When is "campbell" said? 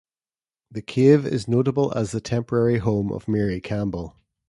3.61-4.15